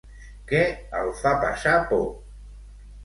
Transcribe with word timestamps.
Què 0.51 0.61
el 1.01 1.13
fa 1.19 1.35
passar 1.45 1.77
por? 1.93 2.03